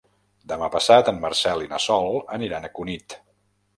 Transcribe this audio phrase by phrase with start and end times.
[0.53, 3.19] Demà passat en Marcel i na Sol aniran a Cunit.